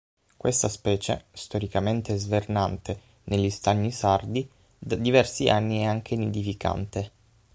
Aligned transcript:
Questa 0.35 0.67
specie, 0.67 1.25
storicamente 1.33 2.17
svernante 2.17 2.99
negli 3.25 3.51
stagni 3.51 3.91
sardi, 3.91 4.49
da 4.79 4.95
diversi 4.95 5.47
anni 5.47 5.81
è 5.81 5.83
anche 5.83 6.15
nidificante. 6.15 7.11